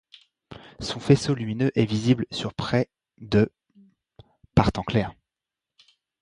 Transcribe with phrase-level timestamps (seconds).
[0.79, 3.51] Son faisceau lumineux est visible sur près de
[4.55, 5.13] par temps clair.